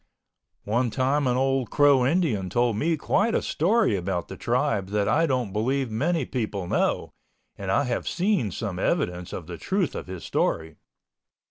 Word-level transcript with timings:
One 0.65 0.89
time 0.89 1.27
an 1.27 1.37
old 1.37 1.69
Crow 1.69 2.03
Indian 2.07 2.49
told 2.49 2.75
me 2.75 2.97
quite 2.97 3.35
a 3.35 3.41
story 3.43 3.95
about 3.95 4.29
the 4.29 4.35
Tribe 4.35 4.87
that 4.87 5.07
I 5.07 5.27
don't 5.27 5.53
believe 5.53 5.91
many 5.91 6.25
people 6.25 6.65
know 6.65 7.13
(and 7.55 7.69
I 7.69 7.83
have 7.83 8.07
seen 8.07 8.49
some 8.49 8.79
evidence 8.79 9.31
of 9.31 9.45
the 9.45 9.59
truth 9.59 9.93
of 9.93 10.07
his 10.07 10.23
story). 10.23 10.77